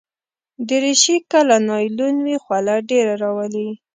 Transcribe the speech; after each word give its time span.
دریشي 0.67 1.15
که 1.29 1.39
له 1.49 1.57
نایلون 1.69 2.15
وي، 2.25 2.35
خوله 2.43 2.75
ډېره 2.89 3.13
راولي. 3.23 3.67